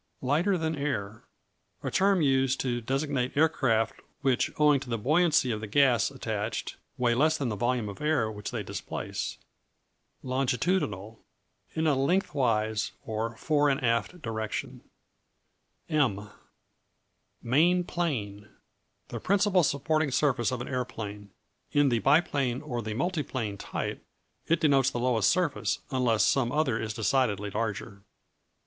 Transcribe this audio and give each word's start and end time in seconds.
Lighter 0.23 0.57
than 0.57 0.75
air 0.75 1.25
A 1.83 1.91
term 1.91 2.23
used 2.23 2.59
to 2.61 2.81
designate 2.81 3.37
aircraft 3.37 4.01
which, 4.21 4.49
owing 4.59 4.79
to 4.79 4.89
the 4.89 4.97
buoyancy 4.97 5.51
of 5.51 5.61
the 5.61 5.67
gas 5.67 6.09
attached, 6.09 6.75
weigh 6.97 7.13
less 7.13 7.37
than 7.37 7.49
the 7.49 7.55
volume 7.55 7.87
of 7.87 8.01
air 8.01 8.31
which 8.31 8.49
they 8.49 8.63
displace. 8.63 9.37
Longitudinal 10.23 11.21
In 11.75 11.85
a 11.85 11.93
lengthwise, 11.93 12.93
or 13.05 13.37
fore 13.37 13.69
and 13.69 13.83
aft 13.83 14.19
direction. 14.23 14.81
M 15.87 16.31
Main 17.43 17.83
Plane 17.83 18.49
The 19.09 19.19
principal 19.19 19.61
supporting 19.61 20.09
surface 20.09 20.49
of 20.51 20.61
an 20.61 20.67
aeroplane. 20.67 21.29
In 21.73 21.89
the 21.89 21.99
biplane, 21.99 22.59
or 22.63 22.81
the 22.81 22.95
multiplane 22.95 23.55
type, 23.59 24.03
it 24.47 24.61
denotes 24.61 24.89
the 24.89 24.99
lowest 24.99 25.29
surface, 25.29 25.77
unless 25.91 26.25
some 26.25 26.51
other 26.51 26.81
is 26.81 26.95
decidedly 26.95 27.51
larger. 27.51 28.01